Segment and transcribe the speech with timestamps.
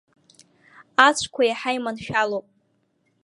[1.07, 2.45] Ацәқәа иаҳа иманшәалоуп.